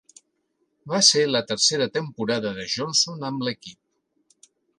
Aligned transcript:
Va 0.93 1.01
ser 1.07 1.21
la 1.27 1.41
tercera 1.51 1.87
temporada 1.99 2.55
de 2.57 2.67
Johnson 2.77 3.29
amb 3.31 3.47
l'equip. 3.51 4.51